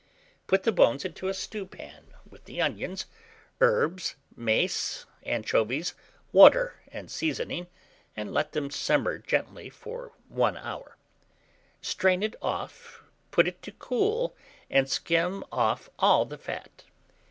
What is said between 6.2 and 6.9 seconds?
water,